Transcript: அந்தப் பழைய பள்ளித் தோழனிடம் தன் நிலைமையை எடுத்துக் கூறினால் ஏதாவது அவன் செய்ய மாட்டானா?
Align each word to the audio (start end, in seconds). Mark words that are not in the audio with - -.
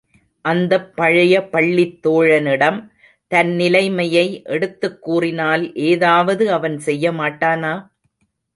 அந்தப் 0.45 0.95
பழைய 0.95 1.33
பள்ளித் 1.47 1.99
தோழனிடம் 2.03 2.79
தன் 3.31 3.51
நிலைமையை 3.55 4.25
எடுத்துக் 4.47 5.01
கூறினால் 5.01 5.65
ஏதாவது 5.85 6.51
அவன் 6.51 6.79
செய்ய 6.79 7.11
மாட்டானா? 7.13 7.73